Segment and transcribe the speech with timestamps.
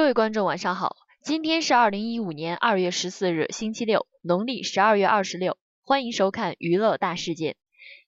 [0.00, 7.56] 各位观众晚上好，今天是二零一五年二月十四日星期六，农历十二月二十六，欢迎收看娱乐大事件。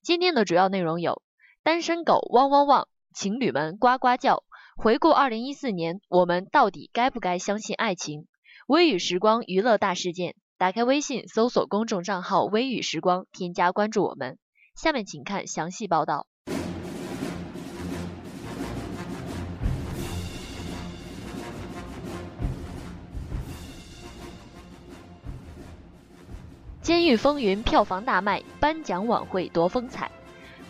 [0.00, 1.20] 今天的主要内容有：
[1.62, 4.42] 单身狗汪汪汪，情侣们呱呱叫。
[4.74, 8.26] 回顾二零一四年，我们到底该不该相信爱情？
[8.66, 14.38] 微雨时光娱乐大事件，打开微信搜索公众账号“微雨时光”，添加关注我们。
[14.74, 16.26] 下面请看详细报道。
[26.82, 30.10] 《监狱风云》票房大卖，颁奖晚会多风采。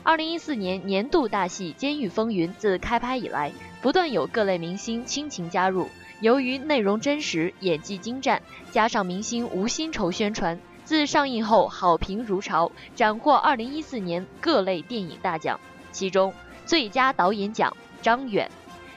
[0.03, 5.89] 二零一四年年度大戏《监狱风云》自开拍以来，不断有各类明星倾情加入。
[6.21, 15.59] 由于内容真实、演技精湛，加上明星无薪酬宣传，自上映后好评如潮，斩获二零一四年各类电影大奖。
[15.93, 16.35] 其中，
[16.67, 18.51] 最佳导演奖张远，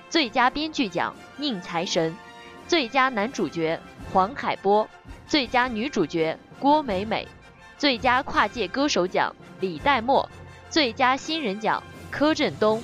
[0.10, 2.14] 最佳编剧奖宁财神，
[2.68, 3.80] 最佳男主角
[4.12, 4.86] 黄海波，
[5.26, 6.38] 最佳女主角。
[6.60, 7.28] 郭美美，
[7.78, 10.30] 最佳跨界歌手奖李代沫，
[10.70, 12.82] 最佳新人奖柯震东，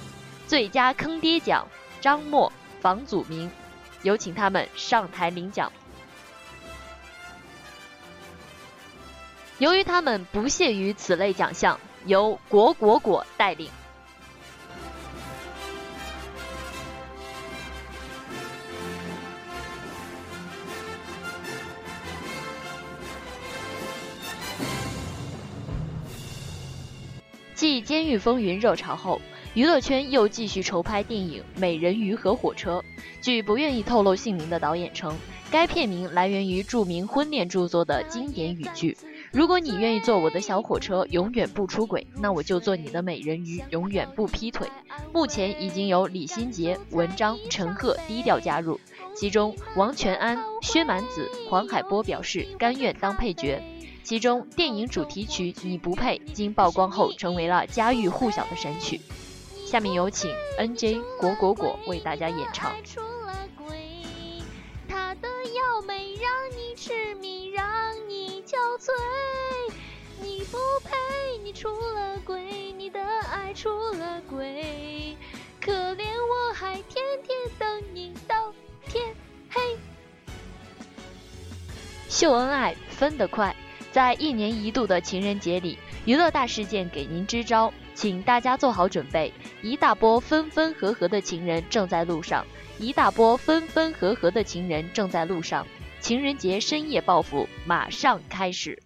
[0.47, 1.67] 最佳坑爹奖
[2.00, 3.50] 张默、房祖名，
[4.03, 5.72] 有请他们上台领奖。
[9.58, 13.69] 由于他们不屑于此类奖项，由果果果带领。
[27.61, 29.21] 继《监狱风云》热潮后，
[29.53, 32.79] 娱乐圈又继续筹拍电影《美人鱼和火车》。
[33.21, 35.15] 据不愿意透露姓名的导演称，
[35.51, 38.97] 该片名来源于著名婚恋著作的经典语句
[39.31, 44.67] ：“如果你愿意坐我的小火车，永远不出轨，那我就做你的美人鱼，永远不劈腿。”
[45.13, 48.79] 目前已经有李心洁、文章、陈赫低调加入，
[49.13, 53.61] 其中王全安、薛蛮子、黄海波表示甘愿当配角。
[54.03, 59.00] 其中，电影主题曲《你不配》经曝光后，成为了家喻户晓的神曲。
[59.66, 61.00] 下面有请 N.J.
[61.19, 62.73] 果果果为大家演唱。
[62.84, 64.01] 出了鬼
[64.89, 67.66] 他的妖美让你痴迷，让
[68.09, 68.91] 你憔悴。
[70.19, 73.01] 你不配，你出了轨，你的
[73.31, 75.16] 爱出了轨。
[75.63, 78.51] 可怜我还天天等你到
[78.89, 79.16] 天
[79.50, 79.78] 黑。
[82.09, 83.56] 秀恩爱分得快。
[83.91, 89.34] 在一年一度的情人节里，娱乐大事件给您支招，请大家做好准备。
[89.62, 92.46] 一大波分分合合的情人正在路上，
[92.80, 95.68] 一大波分分合合的情人正在路上。
[96.00, 98.81] 情人节深夜报复马上开始。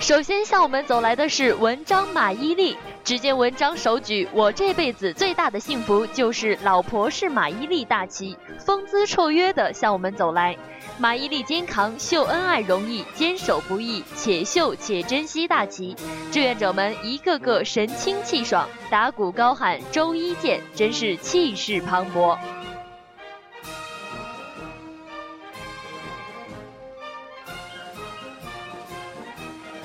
[0.00, 2.76] 首先向我们走来的是文章马伊琍。
[3.04, 10.56] 只见文章手举“我这辈子最大的幸福就是老婆是马伊琍”大旗，风姿绰约的向我们走来。
[10.96, 15.94] 马伊琍肩扛秀恩爱容易，坚守不易，且秀且珍惜大旗。
[16.32, 22.38] 志愿者们一个个神清气爽，打鼓高喊周一见，真是气势磅礴。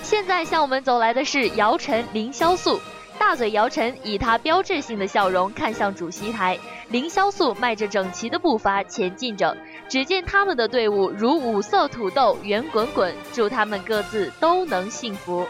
[0.04, 2.80] 现在向我们走来的是姚晨、凌潇肃。
[3.20, 6.58] 大嘴姚晨以她标志性的笑容看向主席台，
[6.90, 9.56] 凌潇肃迈着整齐的步伐前进着。
[9.90, 15.46] 只见他们的队伍如五色土豆圆滚滚，祝他们各自都能幸福。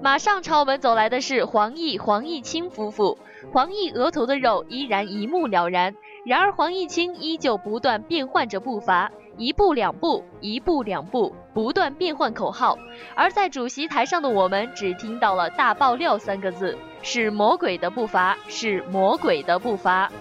[0.00, 3.16] 马上朝我们走来的是黄奕、黄毅清夫妇，
[3.52, 5.94] 黄奕额头的肉依然一目了然，
[6.24, 9.10] 然而黄毅清依旧不断变换着步伐。
[9.38, 12.76] 一步两步，一步两步，不断变换口号。
[13.14, 20.12] 而在主席台上的我们，只听到了“大爆料”三个字，是魔鬼的步伐，是魔鬼的步伐。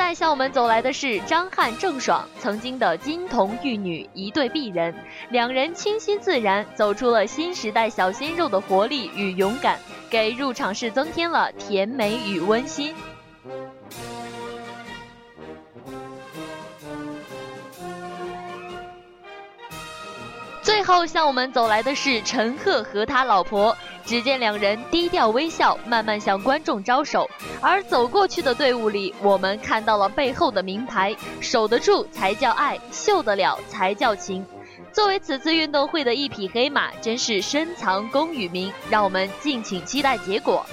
[0.00, 4.94] 在向我们走来的是张翰、郑爽，曾经的金童玉女，一对璧人，
[5.28, 12.94] 两人清新自然，走出了新时代小鲜肉的活力与勇敢，给入场式增添了甜美与温馨。
[20.62, 23.76] 最后向我们走来的是陈赫和他老婆，
[24.10, 27.30] 只见两人低调微笑，慢慢向观众招手。
[27.60, 34.44] 而走过去的队伍里，我们看到了背后的名牌：守得住才叫爱，秀得了才叫情。
[34.92, 38.72] 作为此次运动会的一匹黑马，真是深藏功与名。
[38.90, 40.66] 让我们敬请期待结果。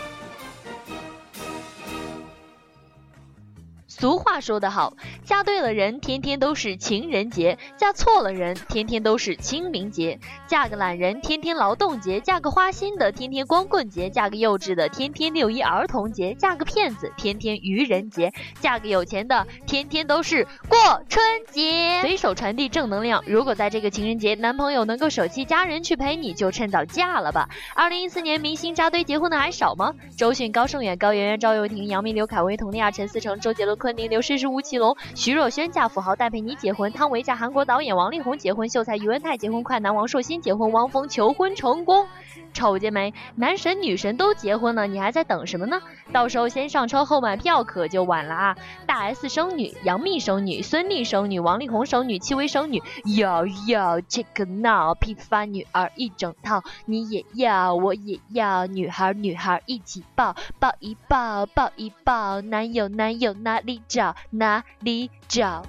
[4.00, 4.94] 俗话说得好，
[5.26, 10.20] 嫁对了人，天天都是情人节；嫁错了人，天天都是清明节。
[10.46, 18.30] 嫁个懒人，天天劳动节；嫁个花心的，天天光棍节；嫁个幼稚的，天天六一儿童节；嫁个骗子，天天愚人节；
[18.62, 21.87] 嫁个有钱的，天天都是过春节。
[22.18, 23.24] 手传递正能量。
[23.26, 27.48] 如果在这个情人节，男朋友能够舍弃家人去陪你，就趁早嫁了吧。
[27.74, 29.94] 二零一四年，明星扎堆结婚的还少吗？
[30.18, 33.78] 周迅、高胜远、高圆圆、赵又廷、杨幂、刘恺威、佟丽娅、陈思诚、周杰伦。
[33.78, 42.08] 昆凌、刘诗诗、吴奇隆、徐若瑄嫁富豪戴佩妮结婚，汤唯嫁韩国导演王力宏结婚，秀才余文泰结婚，快男王硕鑫结婚，汪峰求婚成功。
[42.58, 43.14] 瞅见没？
[43.36, 45.80] 男神女神都结婚了，你还在等什么呢？
[46.12, 48.58] 到时候先上车后买票可就晚了啊！
[48.88, 52.82] 大 S 生女，杨幂生女，孙俪生女，王力宏生女，戚薇生女，
[53.16, 65.64] 要要 check now，批发女儿一整套，你也要，我也要，女孩女孩一起抱，抱一抱，抱一抱，男友男友哪里找哪里找？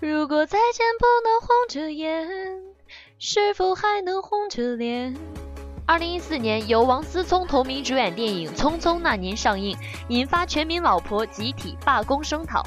[0.00, 2.28] 如果再见不能红着眼，
[3.20, 5.14] 是否还能红着脸？
[5.92, 9.76] 二零一四年，由王思聪同名主演电影《匆匆那年》上映，
[10.08, 12.64] 引发全民老婆集体罢工声讨。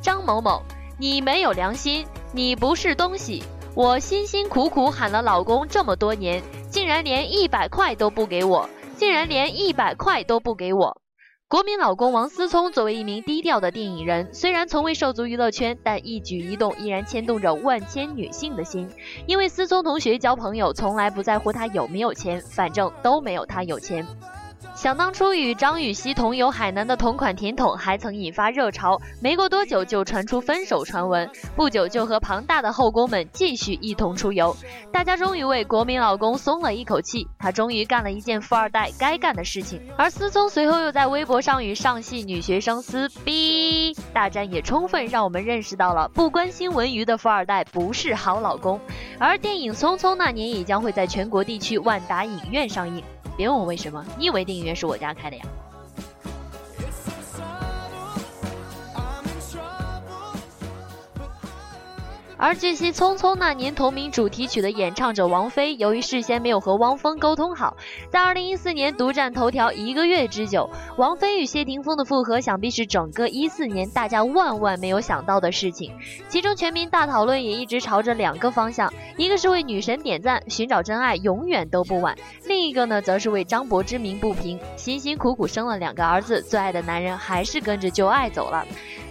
[0.00, 0.62] 张某某，
[0.98, 3.42] 你没有良心，你不是东西！
[3.74, 8.66] 我辛辛苦苦喊了老公这么多年，竟然连一百块都不给我，
[8.96, 11.01] 竟然连一百块都不给我！
[11.52, 18.88] 国民老公王思聪作为一名低调的电影人，虽然从未涉足娱乐圈，但一举一动依然牵动着万千女性的心。
[19.26, 24.06] 因为思聪同学交朋友从来不在乎他有没有钱，反正都没有他有钱。
[24.82, 34.56] 想当初与张雨绮同游海南的同款甜筒还曾引发热潮，没过多久就传出分手传闻，不久就和庞大的后宫们继续一同出游。
[34.90, 39.80] 大家终于为国民老公松了一口气，他终于干了一件富二代该干的事情。
[39.96, 48.80] 而思聪随后又在微博上与上戏女学生撕逼大战，也充分让我们认识到了不关心文娱的富二代不是好老公。
[49.20, 53.00] 而电影《匆匆那年》也将会在全国地区万达影院上映。
[53.36, 55.44] 别问我为什么，你以为电影院是我家开的呀？
[62.42, 67.76] 而据悉，《匆匆那年》同名主题曲的演唱者王菲，由于事先没有和汪峰沟通好，
[68.10, 70.68] 在2014年独占头条一个月之久。
[70.96, 75.92] 王菲与谢霆锋的复合，想必是整个14年大家万万没有想到的事情。
[76.28, 82.12] 其中，全民大讨论也一直朝着两个方向：一个是为女神点赞，寻找真爱永远都不晚；
[82.46, 88.66] 另一个呢，则是为张柏芝鸣不平，辛辛苦苦生了两个儿子，最爱的男人还是跟着旧爱走了。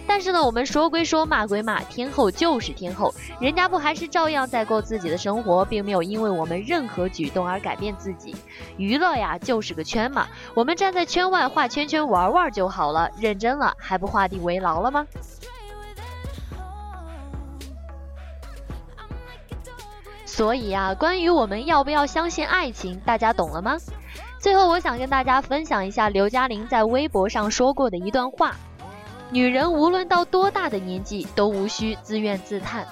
[0.06, 8.34] 但是呢，我们说归说，骂归骂，天后就是天后，人家不还是照样在过自己的生活，并没有因为我们任何举动而改变自己。
[8.76, 15.06] 娱乐呀，就是个圈嘛，我们站在圈外画圈圈玩玩就好了，认真了还不画地为牢了吗？
[20.26, 23.76] 所以啊，关于我们要不要相信爱情，大家懂了吗？
[24.38, 28.54] 最后，我想跟大家分享一下刘嘉玲在微博上说过的一段话。
[29.32, 32.86] 女人无论到多大的年纪，都无需自怨自叹。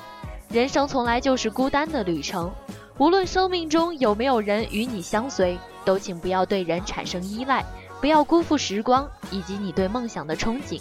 [0.48, 2.50] 人生从来就是孤单的旅程，
[2.96, 7.62] 无论生命中有没有人与你相随，都请不要对人产生依赖，
[8.00, 10.80] 不要辜负时光以及你对梦想的憧憬。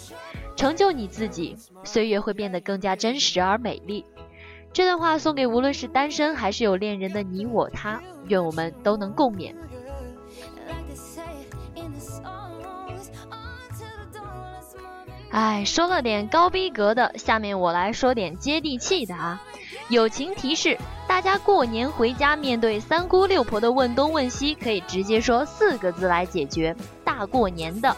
[0.56, 4.06] 成就你自己，岁月会变得更加真实而美丽。
[4.72, 9.54] 这段话送给无论是单身还是有恋人的你我他，愿我们都能共勉。
[15.30, 19.40] 哎，说了点高逼格的，下面我来说点接地气的啊！
[19.88, 27.96] 友情提示：大家过年回家，面对三姑六婆的问东问西，可以直接说四个字来解决：大过年的。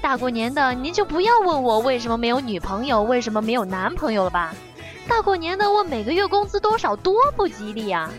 [0.00, 4.54] 大过年的，您就不要问我为什么没有女朋友，为什么没有男朋友了吧？
[5.06, 8.10] 大过年的问每个月工资多少，多不吉利呀！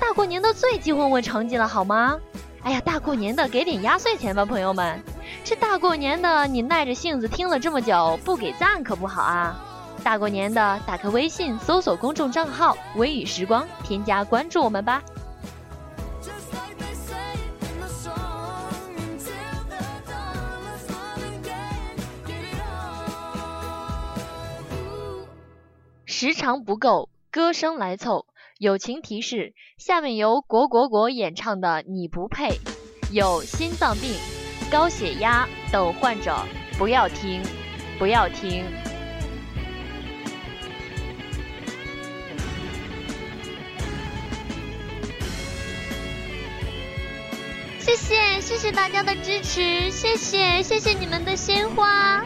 [0.00, 2.16] 大过年的最忌问问成绩了，好吗？
[2.62, 4.98] 哎呀，大过年的给点压岁钱吧，朋友们。
[5.44, 9.56] 这大过年的，你耐着性子听了这么久，不给赞可不好啊！
[10.02, 15.02] 大过年的，打开微信，搜索公众账号“微雨时光”，添加关注我们吧。
[26.04, 28.26] 时长不够，歌声来凑。
[28.58, 32.48] 友情提示：下面由果果果演唱的《你不配》，
[33.12, 34.35] 有心脏病。
[34.70, 36.36] 高血压等患者
[36.78, 37.42] 不要听
[37.98, 38.64] 不要听
[47.78, 52.24] 谢谢谢谢大家的支持谢谢谢谢你们的鲜花。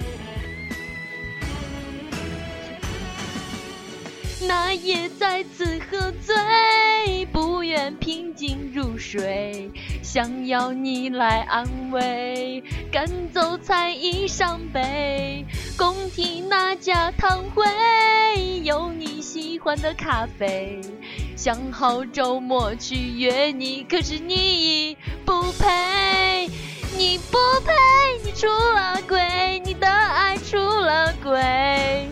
[4.50, 9.70] 那夜再次喝醉不愿平静入睡。
[10.12, 15.46] 想要你来安慰，赶走猜疑伤悲。
[15.78, 17.64] 宫廷那家堂会，
[18.64, 20.80] 有你喜欢的咖啡，
[21.36, 26.48] 想好周末去约你，可是你已不配，
[26.98, 27.72] 你不配，
[28.24, 32.08] 你出了轨，你的爱出了轨。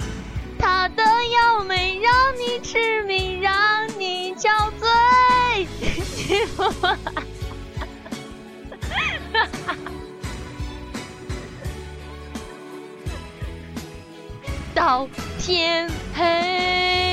[0.56, 5.66] 他的药没让你痴迷，让你憔悴。
[14.74, 17.07] 到天黑。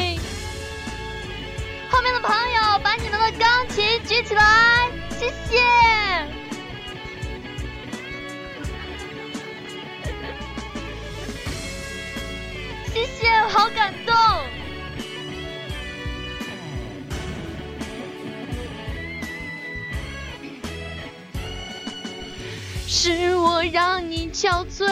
[23.05, 24.88] 是我让你憔悴，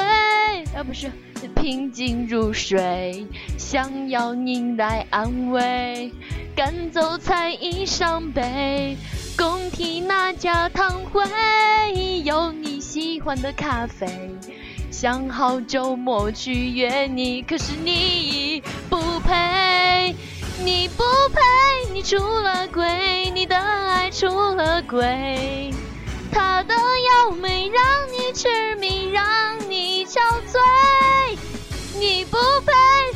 [0.77, 1.12] 啊不是，
[1.55, 3.25] 平静如水，
[3.58, 6.12] 想要你来安慰，
[6.55, 8.96] 赶走才已伤悲。
[9.36, 11.24] 共提那家堂会，
[12.24, 14.08] 有你喜欢的咖啡。
[14.91, 20.13] 想好周末去约你，可是你不配，
[20.63, 21.03] 你不
[21.34, 25.74] 配，你出了轨，你的爱出了轨，
[26.32, 27.84] 他的药没让
[28.34, 29.24] 痴迷，让
[29.70, 30.20] 你憔
[30.52, 31.38] 悴，
[32.00, 32.74] 你不配，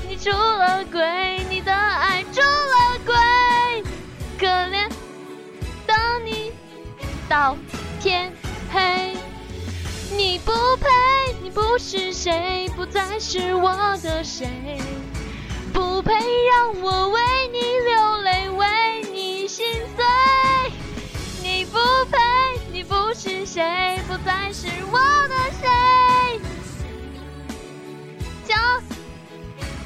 [0.07, 3.15] 你出了轨，你的爱出了轨，
[4.39, 4.87] 可怜
[5.87, 6.51] 的你
[7.27, 7.57] 到
[7.99, 8.31] 天
[8.71, 9.15] 黑。
[10.15, 10.87] 你不配，
[11.41, 14.47] 你不是谁，不再是我的谁，
[15.73, 17.19] 不配让我为
[17.51, 18.06] 你流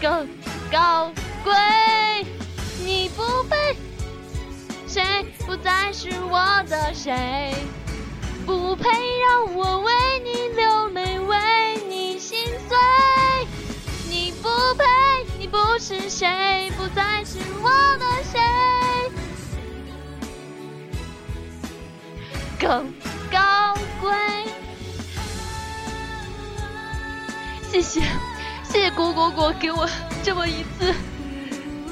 [0.02, 0.28] 更
[0.72, 1.12] 高
[1.44, 1.54] 贵。
[2.84, 3.76] 你不配，
[4.88, 5.04] 谁
[5.46, 7.54] 不再是我的谁。
[8.44, 8.90] 不配
[9.20, 9.94] 让我为
[10.24, 11.38] 你流泪，为
[11.88, 12.78] 你心碎。
[14.10, 14.84] 你不配，
[15.38, 18.42] 你不是谁，不再是我的谁。
[22.60, 22.92] 更
[23.32, 24.12] 高贵。
[27.70, 28.02] 谢谢，
[28.72, 29.86] 谢谢果果果给我
[30.24, 30.96] 这么一次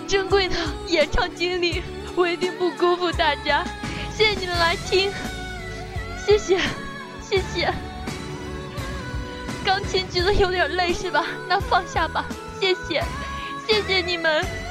[0.08, 0.56] 珍贵的
[0.88, 1.84] 演唱经历，
[2.16, 3.66] 我一定不辜负大家。
[4.16, 5.12] 谢谢你们来听。
[6.26, 6.58] 谢谢，
[7.22, 7.70] 谢谢。
[9.66, 11.26] 钢琴觉得有点累是吧？
[11.50, 12.26] 那放下吧。
[12.62, 13.04] 谢谢，
[13.68, 14.69] 谢谢你们。